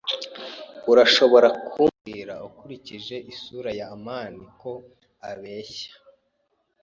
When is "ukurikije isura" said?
2.47-3.69